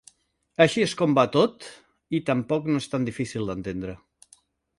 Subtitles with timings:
[0.63, 1.67] Així és com va, tot,
[2.21, 3.97] i tampoc no és tan difícil d'entendre.